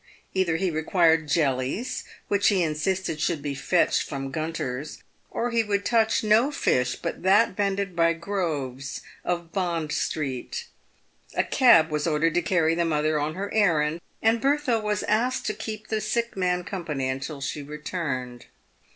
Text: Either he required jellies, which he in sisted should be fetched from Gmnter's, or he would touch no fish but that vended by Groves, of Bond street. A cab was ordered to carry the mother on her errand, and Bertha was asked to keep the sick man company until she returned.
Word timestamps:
Either 0.33 0.55
he 0.57 0.71
required 0.71 1.27
jellies, 1.27 2.03
which 2.27 2.47
he 2.47 2.63
in 2.63 2.73
sisted 2.73 3.19
should 3.19 3.39
be 3.39 3.53
fetched 3.53 4.01
from 4.01 4.31
Gmnter's, 4.31 5.03
or 5.29 5.51
he 5.51 5.61
would 5.61 5.85
touch 5.85 6.23
no 6.23 6.49
fish 6.49 6.95
but 6.95 7.21
that 7.21 7.55
vended 7.55 7.95
by 7.95 8.13
Groves, 8.13 9.01
of 9.23 9.51
Bond 9.51 9.91
street. 9.91 10.65
A 11.35 11.43
cab 11.43 11.91
was 11.91 12.07
ordered 12.07 12.33
to 12.33 12.41
carry 12.41 12.73
the 12.73 12.83
mother 12.83 13.19
on 13.19 13.35
her 13.35 13.53
errand, 13.53 14.01
and 14.23 14.41
Bertha 14.41 14.79
was 14.79 15.03
asked 15.03 15.45
to 15.45 15.53
keep 15.53 15.89
the 15.89 16.01
sick 16.01 16.35
man 16.35 16.63
company 16.63 17.07
until 17.07 17.39
she 17.39 17.61
returned. 17.61 18.47